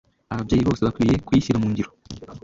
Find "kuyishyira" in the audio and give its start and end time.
1.25-1.61